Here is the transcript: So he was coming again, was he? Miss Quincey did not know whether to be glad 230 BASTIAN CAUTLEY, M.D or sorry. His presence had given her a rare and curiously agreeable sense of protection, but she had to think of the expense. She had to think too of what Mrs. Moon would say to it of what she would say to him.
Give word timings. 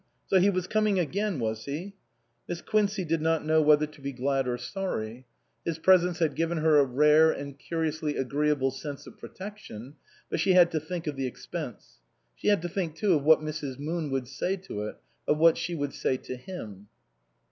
So 0.25 0.39
he 0.39 0.49
was 0.49 0.65
coming 0.65 0.97
again, 0.97 1.37
was 1.39 1.65
he? 1.65 1.93
Miss 2.47 2.63
Quincey 2.63 3.05
did 3.05 3.21
not 3.21 3.45
know 3.45 3.61
whether 3.61 3.85
to 3.85 4.01
be 4.01 4.11
glad 4.11 4.45
230 4.45 4.55
BASTIAN 4.55 4.73
CAUTLEY, 4.73 5.05
M.D 5.05 5.21
or 5.21 5.21
sorry. 5.21 5.25
His 5.63 5.77
presence 5.77 6.17
had 6.17 6.35
given 6.35 6.57
her 6.57 6.79
a 6.79 6.83
rare 6.85 7.29
and 7.29 7.59
curiously 7.59 8.17
agreeable 8.17 8.71
sense 8.71 9.05
of 9.05 9.19
protection, 9.19 9.93
but 10.27 10.39
she 10.39 10.53
had 10.53 10.71
to 10.71 10.79
think 10.79 11.05
of 11.05 11.17
the 11.17 11.27
expense. 11.27 11.99
She 12.35 12.47
had 12.47 12.63
to 12.63 12.69
think 12.69 12.95
too 12.95 13.13
of 13.13 13.23
what 13.23 13.41
Mrs. 13.41 13.77
Moon 13.77 14.09
would 14.09 14.27
say 14.27 14.55
to 14.55 14.87
it 14.87 14.95
of 15.27 15.37
what 15.37 15.55
she 15.55 15.75
would 15.75 15.93
say 15.93 16.17
to 16.17 16.35
him. 16.35 16.87